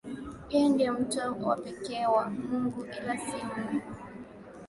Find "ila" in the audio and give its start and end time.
2.85-3.17